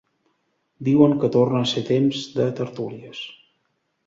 [0.87, 3.23] Diuen que torna a ser temps de tertúlies.